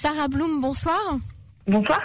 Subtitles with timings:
[0.00, 1.20] Sarah Bloom, bonsoir.
[1.70, 2.00] Bonsoir.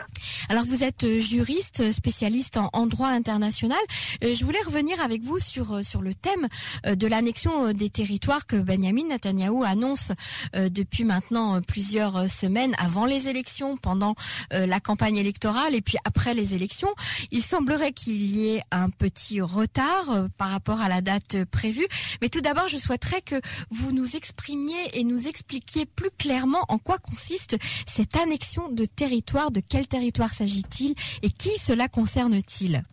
[0.48, 3.80] Alors vous êtes euh, juriste, euh, spécialiste en, droit international.
[4.24, 6.48] Euh, je voulais revenir avec vous sur sur le thème
[6.86, 10.12] de l'annexion des territoires que Benjamin Netanyahu annonce
[10.54, 14.16] depuis maintenant plusieurs semaines, avant les élections, pendant
[14.52, 16.90] la campagne électorale et puis après les élections.
[17.32, 21.88] Il semblerait qu'il y ait un petit retard par rapport à la date prévue.
[22.22, 23.40] Mais tout d'abord, je souhaiterais que
[23.72, 27.58] vous nous exprimiez et nous expliquiez plus clairement en quoi consiste
[27.88, 30.94] cette annexion de territoire de quel territoire s'agit-il
[31.24, 32.84] et qui cela concerne-t-il?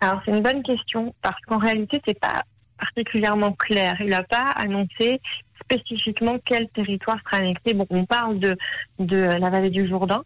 [0.00, 2.42] Alors c'est une bonne question parce qu'en réalité c'est pas
[2.76, 3.96] particulièrement clair.
[4.00, 5.20] Il n'a pas annoncé
[5.64, 7.74] spécifiquement quel territoire sera annexé.
[7.74, 8.56] Bon, on parle de,
[8.98, 10.22] de la vallée du Jourdain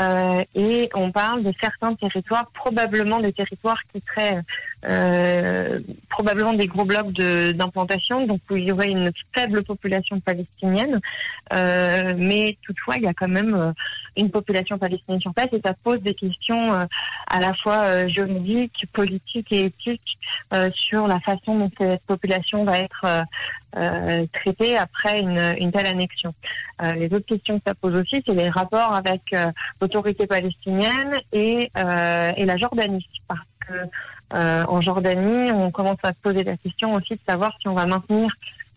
[0.00, 4.40] euh, et on parle de certains territoires, probablement des territoires qui seraient
[4.84, 11.00] euh, probablement des gros blocs d'implantation, donc où il y aurait une faible population palestinienne.
[11.52, 13.72] Euh, mais toutefois, il y a quand même euh,
[14.16, 16.84] une population palestinienne sur place et ça pose des questions euh,
[17.26, 20.18] à la fois euh, juridiques, politiques et éthiques
[20.74, 23.06] sur la façon dont cette population va être
[24.32, 26.34] traitée après une, une telle annexion.
[26.80, 29.34] les autres questions que ça pose aussi, c'est les rapports avec
[29.80, 33.74] l'autorité palestinienne et, et la Jordanie, parce que
[34.34, 37.74] euh, en Jordanie, on commence à se poser la question aussi de savoir si on
[37.74, 38.28] va maintenir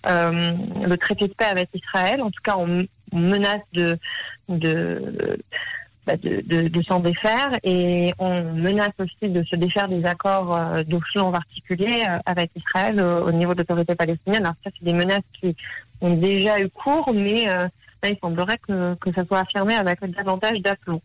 [0.05, 0.51] euh,
[0.85, 2.21] le traité de paix avec Israël.
[2.21, 3.97] En tout cas, on, menace de
[4.49, 5.39] de,
[6.07, 10.83] de, de, de s'en défaire et on menace aussi de se défaire des accords euh,
[10.83, 14.43] d'Oslo en particulier euh, avec Israël au, niveau de l'autorité palestinienne.
[14.43, 15.55] Alors ça, c'est des menaces qui
[16.01, 17.47] ont déjà eu cours, mais
[18.07, 21.01] il semblerait que, que ça soit affirmé avec davantage d'aplomb.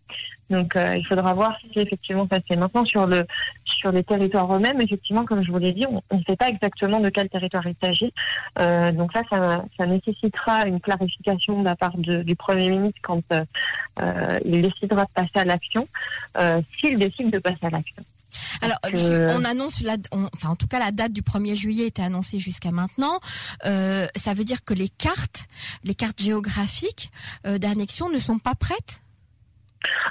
[0.50, 2.58] Donc euh, il faudra voir si effectivement ça se.
[2.58, 3.24] Maintenant sur le
[3.64, 6.98] sur les territoires eux-mêmes, effectivement, comme je vous l'ai dit, on ne sait pas exactement
[7.00, 8.12] de quel territoire il s'agit.
[8.58, 13.22] Euh, donc là, ça, ça, nécessitera une clarification de la part du Premier ministre quand
[13.32, 15.86] euh, il décidera de passer à l'action,
[16.78, 18.02] s'il décide de passer à l'action.
[18.62, 18.78] Alors,
[19.36, 22.70] on annonce, la, enfin en tout cas la date du 1er juillet était annoncée jusqu'à
[22.70, 23.20] maintenant.
[23.64, 25.46] Euh, ça veut dire que les cartes,
[25.84, 27.10] les cartes géographiques
[27.46, 29.02] euh, d'annexion ne sont pas prêtes?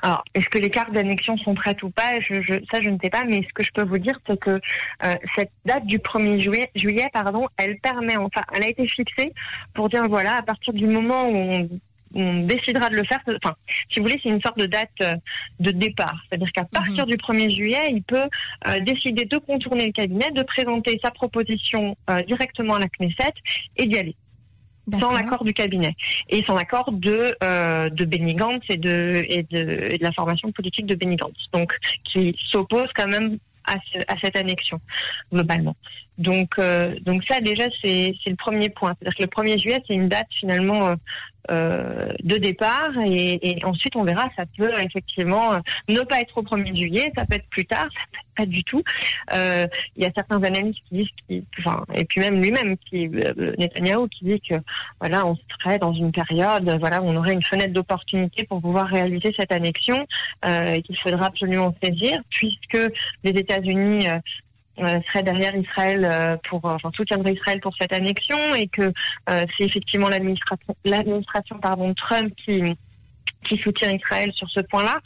[0.02, 2.20] Alors, est-ce que les cartes d'annexion sont prêtes ou pas?
[2.22, 4.40] Je, je, Ça, je ne sais pas, mais ce que je peux vous dire, c'est
[4.40, 4.60] que
[5.04, 9.32] euh, cette date du 1er juillet, juillet, pardon, elle permet, enfin, elle a été fixée
[9.76, 11.70] pour dire, voilà, à partir du moment où on
[12.14, 13.20] on décidera de le faire.
[13.28, 13.56] Enfin,
[13.90, 15.16] si vous voulez, c'est une sorte de date euh,
[15.60, 16.18] de départ.
[16.28, 17.12] C'est-à-dire qu'à partir mhm.
[17.12, 18.28] du 1er juillet, il peut
[18.68, 23.34] euh, décider de contourner le cabinet, de présenter sa proposition euh, directement à la Knesset
[23.78, 24.16] et d'y aller.
[25.00, 25.96] Sans l'accord du cabinet
[26.30, 27.36] et sans l'accord de
[27.92, 31.38] de Benny Gantz et de et de, et de la formation politique de Benny Gantz.
[31.54, 33.76] Donc, qui s'oppose quand même à,
[34.08, 34.82] à, cette annexion
[35.32, 35.76] globalement.
[36.20, 36.60] Donc,
[37.02, 38.94] donc ça déjà c'est le premier point.
[39.00, 40.96] C'est-à-dire que le 1er juillet c'est une date finalement
[41.52, 42.92] euh, de départ.
[43.06, 44.30] Et, ensuite on verra.
[44.36, 47.12] Ça peut effectivement euh, ne pas être au 1er juillet.
[47.16, 47.86] Ça peut être plus tard.
[47.86, 48.84] Ça peut être pas du tout.
[49.34, 53.08] Euh, il y a certains analystes qui disent qui, enfin et puis même lui-même qui
[53.08, 54.56] euh, Netanyahu qui dit que
[55.00, 59.34] voilà on serait dans une période voilà on aurait une fenêtre d'opportunité pour pouvoir réaliser
[59.38, 60.06] cette annexion
[60.46, 62.78] euh, et qu'il faudra absolument saisir puisque
[63.24, 64.20] les États-Unis euh,
[64.88, 68.92] serait derrière Israël euh, pour, euh, enfin soutiendrait Israël pour cette annexion et que
[69.28, 72.62] c'est effectivement l'administration, l'administration pardon Trump qui
[73.46, 75.00] qui soutient Israël sur ce point-là.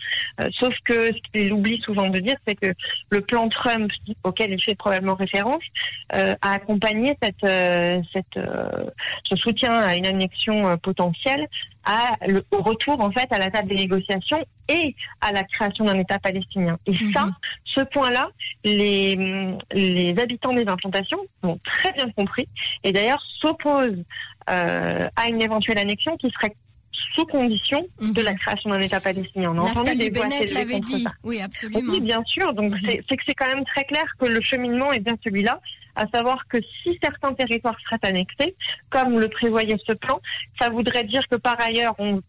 [0.60, 2.74] sauf que ce qu'il oublie souvent de dire, c'est que
[3.12, 3.92] le plan Trump,
[4.24, 5.62] auquel il fait probablement référence,
[6.10, 7.46] a accompagné cette,
[8.12, 8.40] cette,
[9.24, 11.48] ce soutien à une annexion potentielle
[11.86, 15.86] à le, au retour en fait à la table des négociations et à la création
[15.86, 16.78] d'un État palestinien.
[16.86, 17.34] Et ça, mhm.
[17.66, 18.30] ce point-là,
[18.64, 22.48] les, les habitants des implantations l'ont très bien compris
[22.84, 24.04] et d'ailleurs s'opposent
[24.50, 26.56] euh, à une éventuelle annexion qui serait
[27.16, 28.38] sous condition de la mhm.
[28.40, 29.52] création d'un État palestinien.
[29.56, 31.06] On a entendu Bennett l'avait dit.
[31.24, 31.92] Oui, absolument.
[31.92, 32.54] Oui, bien sûr.
[32.54, 32.80] Donc mhm.
[33.10, 35.60] c'est que c'est quand même très clair que le cheminement est bien celui-là
[35.96, 38.56] à savoir que si certains territoires seraient annexés,
[38.90, 40.20] comme le prévoyait ce plan,
[40.60, 42.22] ça voudrait dire que par ailleurs, on,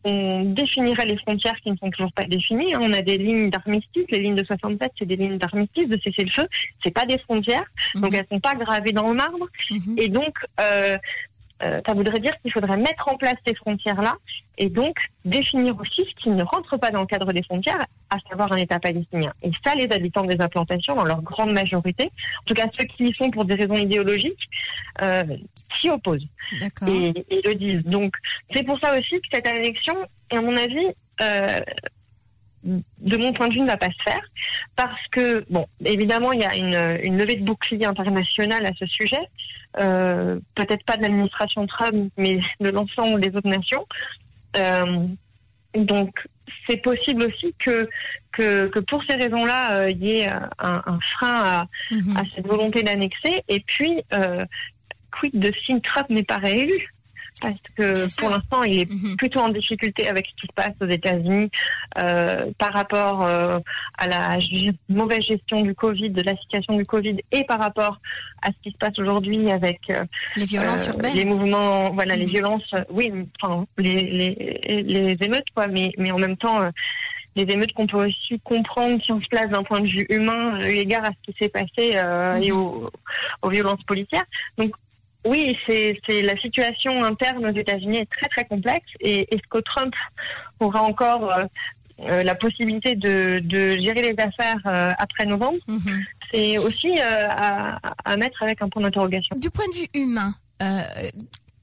[0.44, 2.74] définirait les frontières qui ne sont toujours pas définies.
[2.74, 2.80] Hein.
[2.82, 6.46] On a des lignes d'armistice, les lignes de 67, c'est des lignes d'armistice, de cessez-le-feu,
[6.82, 7.64] c'est pas des frontières,
[7.96, 8.18] donc mhm.
[8.18, 9.48] elles sont pas gravées dans le marbre.
[9.70, 9.96] Mhm.
[9.98, 10.98] Et donc, euh,
[11.62, 14.16] euh, ça voudrait dire qu'il faudrait mettre en place ces frontières-là
[14.58, 18.16] et donc définir aussi ce qui ne rentre pas dans le cadre des frontières, à
[18.28, 19.32] savoir un État palestinien.
[19.42, 23.04] Et ça, les habitants des implantations, dans leur grande majorité, en tout cas ceux qui
[23.04, 24.48] y sont pour des raisons idéologiques,
[25.02, 25.22] euh,
[25.80, 26.26] s'y opposent
[26.86, 27.84] et, et, le disent.
[27.84, 28.16] Donc
[28.52, 29.94] c'est pour ça aussi que cette annexion,
[30.30, 30.86] à mon avis,
[31.20, 31.60] euh,
[32.64, 34.22] de mon point de vue, ne va pas se faire
[34.76, 38.86] parce que, bon, évidemment, il y a une, une levée de bouclier internationale à ce
[38.86, 39.20] sujet,
[39.80, 43.86] euh, peut-être pas de l'administration Trump, mais de l'ensemble des autres nations.
[44.56, 45.06] Euh,
[45.74, 46.26] donc
[46.68, 47.88] c'est possible aussi que,
[48.32, 52.16] que, que pour ces raisons-là, il y ait un, un frein à, Mhm.
[52.16, 53.42] à cette volonté d'annexer.
[53.48, 54.44] Et puis, euh,
[55.18, 56.93] quid de si Trump n'est pas réélu?
[57.50, 59.16] Parce que pour l'instant, il est Mhm.
[59.16, 61.50] plutôt en difficulté avec ce qui se passe aux États-Unis
[61.98, 63.58] euh, par rapport euh,
[63.98, 64.38] à la
[64.88, 67.98] mauvaise gestion du Covid, de la situation du Covid, et par rapport
[68.42, 70.04] à ce qui se passe aujourd'hui avec euh,
[70.36, 71.14] Les violences urbaines.
[71.14, 72.30] les mouvements, voilà, les Mhm.
[72.30, 73.12] violences, oui,
[73.42, 76.60] enfin, les, les, les émeutes, quoi, mais, mais en même temps,
[77.36, 80.60] les émeutes qu'on peut aussi comprendre si on se place d'un point de vue humain,
[80.60, 82.56] eu égard à ce qui s'est passé euh, et Mhm.
[82.58, 82.90] aux,
[83.42, 84.24] aux violences policières.
[84.56, 84.72] Donc,
[85.24, 89.94] oui, c'est la situation interne aux États-Unis est très très complexe et est-ce que Trump
[90.60, 91.44] aura encore euh,
[92.00, 95.58] euh, la possibilité de, de gérer les affaires euh, après novembre?
[95.68, 96.04] Mhm.
[96.32, 99.36] C'est aussi euh, à, à mettre avec un point d'interrogation.
[99.36, 100.34] Du point de vue humain,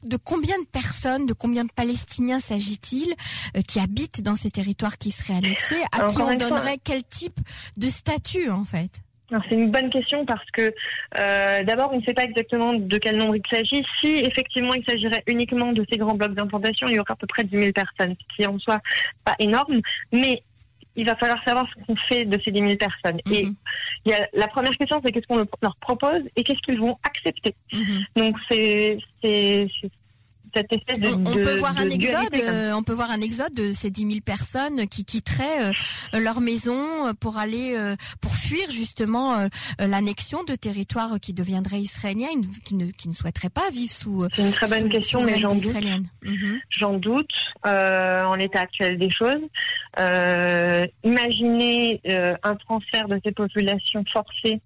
[0.03, 3.13] de combien de personnes, de combien de Palestiniens s'agit-il
[3.67, 7.39] qui habitent dans ces territoires qui seraient annexés À qui on fois- donnerait quel type
[7.77, 8.89] de statut en fait?
[9.47, 10.73] C'est une bonne question parce que
[11.17, 13.83] euh, d'abord on ne sait pas exactement de quel nombre il s'agit.
[13.99, 17.27] Si effectivement il s'agirait uniquement de ces grands blocs d'implantation, il y aura à peu
[17.27, 18.81] près 10 000 personnes, ce qui en soit
[19.23, 19.79] pas énorme,
[20.11, 20.43] mais
[20.97, 23.19] il va falloir savoir ce qu'on fait de ces 10 000 personnes.
[23.31, 23.55] Et Mhm.
[24.05, 26.97] il y a, la première question c'est qu'est-ce qu'on leur propose et qu'est-ce qu'ils vont
[27.03, 27.55] accepter.
[27.71, 28.05] Mhm.
[28.17, 28.97] Donc c'est
[30.55, 32.49] cette espèce de On, on de- peut voir de un exode, comme ça.
[32.51, 35.71] euh, on peut voir un exode de ces 10 000 personnes qui quitteraient
[36.13, 39.47] euh, leur maison pour aller, euh, pour fuir justement euh,
[39.79, 42.27] l'annexion de territoires qui deviendraient israéliens,
[42.65, 44.27] qui ne, qui ne souhaiteraient pas vivre sous.
[44.35, 45.63] C'est une très bonne sous question, mais j'en doute.
[45.63, 46.07] israélienne.
[46.23, 46.59] Mhm.
[46.69, 47.31] J'en doute
[47.63, 49.41] en l'état actuel des choses.
[51.03, 52.01] Imaginez
[52.43, 54.61] un transfert de ces populations forcées.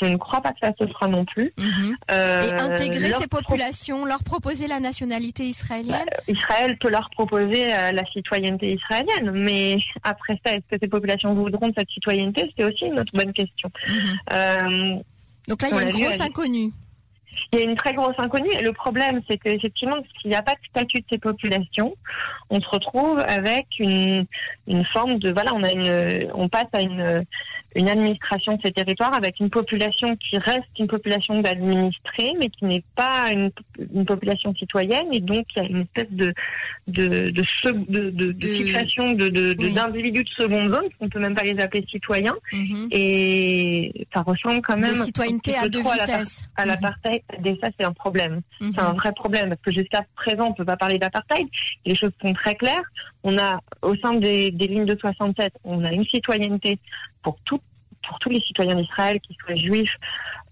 [0.00, 1.52] Je ne crois pas que ça se fera non plus.
[1.58, 1.96] Mhm.
[2.10, 6.08] Euh, Et intégrer ces populations, leur proposer la nationalité israélienne.
[6.26, 11.34] Israël peut leur proposer euh, la citoyenneté israélienne, mais après ça, est-ce que ces populations
[11.34, 12.52] voudront de cette citoyenneté?
[12.56, 13.70] C'est aussi une autre bonne question.
[13.86, 13.94] Mhm.
[14.32, 14.96] Euh,
[15.48, 16.70] Donc là, il y a une grosse inconnue.
[17.52, 20.42] Il y a une très grosse inconnue et le problème, c'est qu'effectivement, s'il n'y a
[20.42, 21.94] pas de statut de ces populations,
[22.48, 24.26] on se retrouve avec une,
[24.66, 27.24] une forme de voilà, on a une, on passe à une,
[27.76, 32.64] une administration de ces territoires avec une population qui reste une population d'administrés, mais qui
[32.64, 33.50] n'est pas une,
[33.94, 36.34] une population citoyenne et donc il y a une espèce de
[36.88, 41.20] de de, de, de, de De- fixation de de- de- d'individus seconde zone, on peut
[41.20, 42.88] même pas les appeler citoyens Mhm.
[42.90, 46.44] et ça ressemble quand même citoyenneté à deux trop à la vitesses.
[46.56, 48.40] à l'apartheid, et ça c'est un problème.
[48.60, 48.72] Mhm.
[48.74, 51.46] C'est un vrai problème parce que jusqu'à présent on peut pas parler d'apartheid.
[51.86, 52.82] Les choses sont très claires.
[53.22, 56.78] On a au sein des, des lignes de 67, on a une citoyenneté
[57.22, 57.60] pour tout,
[58.06, 59.94] pour tous les citoyens d'Israël, qu'ils soient juifs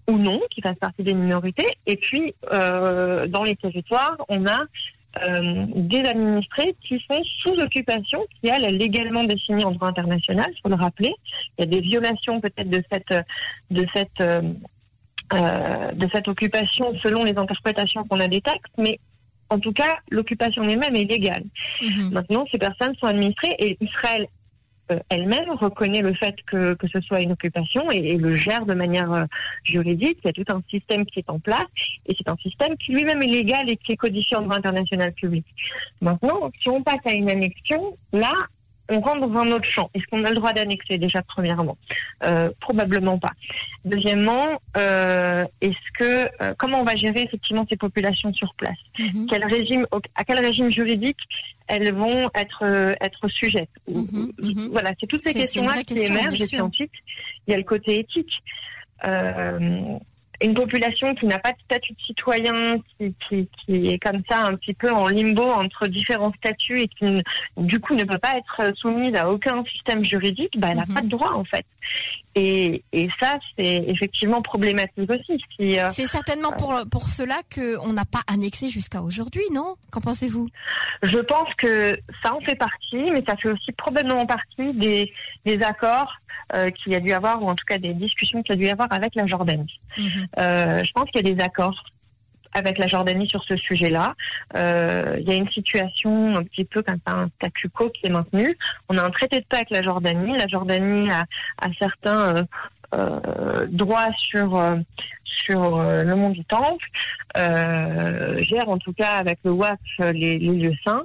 [0.07, 1.67] ou non, qui fassent partie des minorités.
[1.85, 4.59] Et puis euh, dans les territoires, on a
[5.23, 10.47] euh, des administrés qui sont sous occupation, qui elle est légalement définie en droit international,
[10.55, 11.13] il faut le rappeler.
[11.57, 13.25] Il y a des violations peut-être de cette
[13.71, 18.99] de cette euh, de cette occupation selon les interprétations qu'on a des textes, mais
[19.49, 21.43] en tout cas, l'occupation elle-même est légale.
[21.81, 22.11] Mhm.
[22.11, 24.27] Maintenant, ces personnes sont administrées et Israël
[25.09, 28.73] elle-même reconnaît le fait que, que ce soit une occupation et, et le gère de
[28.73, 29.25] manière euh,
[29.63, 30.19] juridique.
[30.23, 31.65] Il y a tout un système qui est en place
[32.05, 35.13] et c'est un système qui lui-même est légal et qui est codifié en droit international
[35.13, 35.45] public.
[36.01, 38.33] Maintenant, si on passe à une annexion, là,
[38.89, 39.89] on rentre dans un autre champ.
[39.93, 41.77] Est-ce qu'on a le droit d'annexer déjà premièrement?
[42.23, 43.31] Euh, Probablement pas.
[43.85, 48.77] Deuxièmement, euh, est-ce que euh, comment on va gérer effectivement ces populations sur place?
[48.97, 49.27] Mhm.
[49.29, 51.19] Quel régime, à quel régime juridique
[51.67, 53.69] elles vont être être sujettes?
[53.87, 54.69] Mhm, mhm.
[54.71, 56.41] Voilà, c'est toutes ces questions-là qui question, émergent.
[56.41, 56.91] Et puis ensuite,
[57.47, 58.41] il y a le côté éthique.
[59.05, 59.97] Euh,
[60.41, 64.43] une population qui n'a pas de statut de citoyen, qui, qui, qui est comme ça
[64.45, 67.21] un petit peu en limbo entre différents statuts et qui,
[67.57, 70.93] du coup, ne peut pas être soumise à aucun système juridique, bah, elle n'a Mhm.
[70.95, 71.65] pas de droit, en fait.
[72.35, 75.41] Et, et ça, c'est effectivement problématique aussi.
[75.57, 79.75] Si, euh, C'est certainement pour, pour cela qu'on n'a pas annexé jusqu'à aujourd'hui, non?
[79.91, 80.47] Qu'en pensez-vous?
[81.03, 85.11] Je pense que ça en fait partie, mais ça fait aussi probablement partie des,
[85.45, 86.13] des accords
[86.55, 88.61] euh, qu'il y a dû avoir, ou en tout cas des discussions qu'il y a
[88.61, 89.79] dû y avoir avec la Jordanie.
[89.97, 90.05] Mhm.
[90.05, 91.83] Euh, je pense qu'il y a des accords
[92.53, 94.15] avec la Jordanie sur ce sujet-là.
[94.55, 98.07] Euh, il y a une situation un petit peu comme ça, un statu quo qui
[98.07, 98.57] est maintenu.
[98.89, 100.37] On a un traité de paix avec la Jordanie.
[100.37, 101.25] La Jordanie a,
[101.77, 102.43] certains euh,
[102.93, 104.77] euh, droits sur euh,
[105.25, 106.85] sur euh, le mont du Temple,
[107.37, 109.79] euh, gère en tout cas avec le WAF
[110.13, 111.03] les, lieux saints.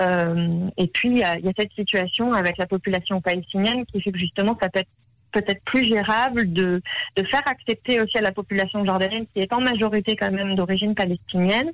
[0.00, 4.00] Euh, et puis il y, il y a cette situation avec la population palestinienne qui
[4.00, 4.88] fait que justement ça peut être
[5.32, 6.82] peut-être plus gérable de,
[7.16, 10.94] de faire accepter aussi à la population jordanienne, qui est en majorité quand même d'origine
[10.94, 11.70] palestinienne,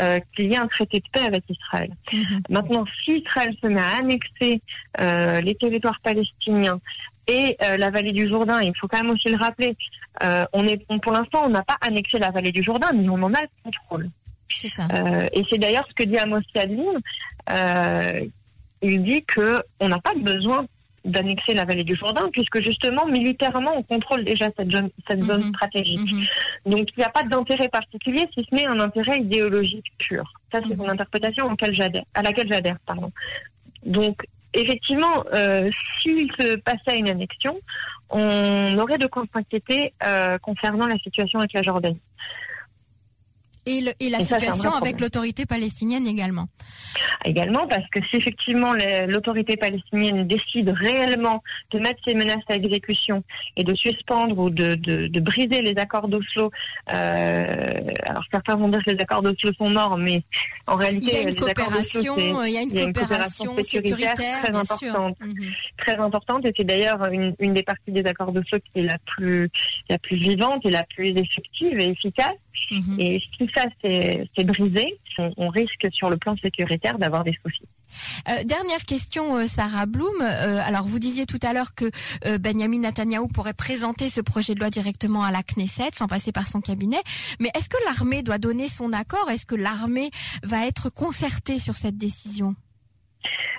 [0.00, 1.90] euh, qu'il y ait un traité de paix avec Israël.
[2.12, 2.42] Mhm.
[2.50, 4.60] Maintenant, si Israël se met à annexer
[5.00, 6.80] euh, les territoires palestiniens
[7.28, 9.76] et euh, la vallée du Jourdain, il faut quand même aussi le rappeler,
[10.52, 13.34] on est, pour l'instant, on n'a pas annexé la vallée du Jourdain, mais on en
[13.34, 14.08] a le contrôle.
[14.54, 14.84] C'est ça.
[15.32, 16.94] Et c'est d'ailleurs ce que dit Amos Yadlin.
[18.80, 20.66] il dit que on n'a pas besoin
[21.06, 25.42] d'annexer la vallée du Jourdain, puisque justement, militairement, on contrôle déjà cette zone, cette zone
[25.42, 25.48] mhm.
[25.48, 26.12] stratégique.
[26.12, 26.72] Mhm.
[26.72, 30.24] Donc, il n'y a pas d'intérêt particulier, si ce n'est un intérêt idéologique pur.
[30.52, 30.90] Ça, c'est mon mhm.
[30.90, 32.76] interprétation à laquelle j'adhère.
[32.86, 33.12] Pardon.
[33.84, 35.70] Donc, effectivement, euh,
[36.00, 37.58] s'il se passait une annexion,
[38.10, 42.00] on aurait de quoi s'inquiéter euh, concernant la situation avec la Jordanie.
[43.66, 46.48] Et, la situation avec l'autorité palestinienne également.
[47.24, 48.72] Également, parce que si effectivement
[49.08, 51.42] l'autorité palestinienne décide réellement
[51.72, 53.24] de mettre ses menaces à exécution
[53.56, 56.52] et de suspendre ou de, de, briser les accords d'Oslo,
[56.92, 60.22] euh, alors certains vont dire que les accords d'Oslo sont morts, mais
[60.68, 65.16] en réalité, il y a une coopération, il y a une, coopération, sécuritaire, très importante,
[65.20, 65.50] mhm.
[65.78, 68.98] très importante, et c'est d'ailleurs une, une, des parties des accords d'Oslo qui est la
[69.06, 69.50] plus
[69.90, 72.36] la plus vivante et la plus effective et efficace.
[72.70, 72.96] Mhm.
[72.98, 77.68] Et si ça c'est brisé, on, risque sur le plan sécuritaire d'avoir des soucis.
[78.28, 80.20] Euh, dernière question, euh, Sarah Bloom.
[80.20, 81.90] Euh, alors, vous disiez tout à l'heure que
[82.38, 86.46] Benjamin Netanyahu pourrait présenter ce projet de loi directement à la Knesset, sans passer par
[86.46, 87.00] son cabinet.
[87.40, 89.30] Mais est-ce que l'armée doit donner son accord?
[89.30, 90.10] Est-ce que l'armée
[90.42, 92.54] va être concertée sur cette décision?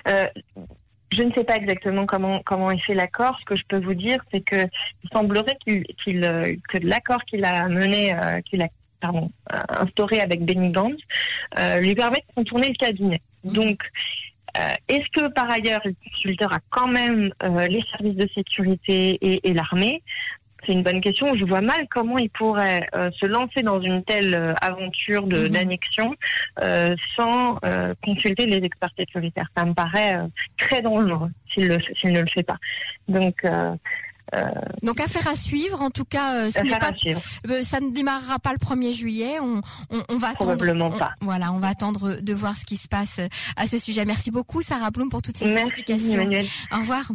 [0.06, 3.38] Je ne sais pas exactement comment comment est fait l'accord.
[3.40, 4.56] Ce que je peux vous dire, c'est que
[5.04, 5.84] il semblerait qu'il
[6.68, 8.14] que l'accord qu'il a mené,
[8.48, 8.68] qu'il a
[9.00, 11.00] pardon, euh, instauré avec Benny Gantz
[11.58, 13.20] euh, lui permet de contourner le cabinet.
[13.44, 13.52] Mmh.
[13.52, 13.80] Donc,
[14.56, 17.30] euh, est-ce que par ailleurs il consultera quand même
[17.68, 20.02] les services de sécurité et, l'armée?
[20.66, 21.34] C'est une bonne question.
[21.36, 25.48] Je vois mal comment il pourrait se lancer dans une telle aventure mmh.
[25.48, 26.14] d'annexion
[27.16, 27.58] sans
[28.02, 29.48] consulter les experts sécuritaires.
[29.56, 30.18] Ça me paraît
[30.56, 32.58] très dangereux s'il ne le fait pas.
[33.08, 33.74] Donc, euh,
[34.82, 35.82] Donc affaire à suivre.
[35.82, 36.90] En tout cas, euh, ce pas,
[37.48, 39.38] euh, ça ne démarrera pas le 1er juillet.
[39.40, 40.98] On, on, on va Probablement attendre.
[40.98, 41.14] pas.
[41.20, 43.20] voilà, on va attendre de voir ce qui se passe
[43.56, 44.04] à ce sujet.
[44.04, 46.12] Merci beaucoup, Sarah Blum, pour toutes ces Merci, explications.
[46.12, 46.46] Emmanuel.
[46.72, 47.10] Au revoir.